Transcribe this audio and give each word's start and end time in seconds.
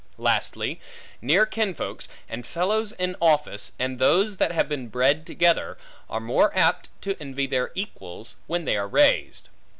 Lastly, 0.17 0.81
near 1.21 1.45
kinsfolks, 1.45 2.07
and 2.27 2.43
fellows 2.43 2.91
in 2.93 3.15
office, 3.21 3.73
and 3.77 3.99
those 3.99 4.37
that 4.37 4.51
have 4.51 4.67
been 4.67 4.87
bred 4.87 5.27
together, 5.27 5.77
are 6.09 6.19
more 6.19 6.51
apt 6.57 6.89
to 7.03 7.15
envy 7.19 7.45
their 7.45 7.71
equals, 7.75 8.35
when 8.47 8.65
they 8.65 8.77
are 8.77 8.87
raised. 8.87 9.49